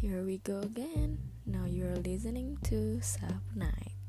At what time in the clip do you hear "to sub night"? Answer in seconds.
2.64-3.99